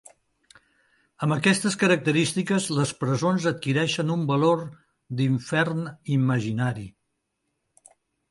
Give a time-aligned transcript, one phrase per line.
[1.25, 4.65] Amb aquestes característiques, les presons adquireixen un valor
[5.19, 5.83] d'infern
[6.19, 6.87] imaginari.